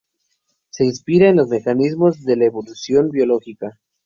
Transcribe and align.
Se 0.71 0.83
inspira 0.83 1.29
en 1.29 1.35
los 1.35 1.47
mecanismos 1.49 2.23
de 2.23 2.35
la 2.35 2.45
Evolución 2.45 3.11
biológica. 3.11 3.79